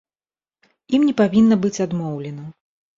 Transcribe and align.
Ім 0.99 1.05
не 1.11 1.15
павінна 1.21 1.61
быць 1.69 1.75
адмоўлена. 1.89 2.53